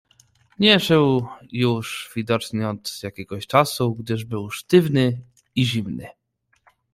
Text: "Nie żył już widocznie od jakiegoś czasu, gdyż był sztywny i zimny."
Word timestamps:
"Nie 0.59 0.79
żył 0.79 1.27
już 1.51 2.09
widocznie 2.15 2.69
od 2.69 3.03
jakiegoś 3.03 3.47
czasu, 3.47 3.95
gdyż 3.95 4.25
był 4.25 4.49
sztywny 4.51 5.21
i 5.55 5.65
zimny." 5.65 6.07